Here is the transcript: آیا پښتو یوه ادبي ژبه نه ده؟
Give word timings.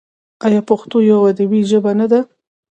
آیا 0.45 0.61
پښتو 0.69 0.97
یوه 1.09 1.23
ادبي 1.31 1.61
ژبه 1.69 1.91
نه 1.99 2.05
ده؟ 2.11 2.19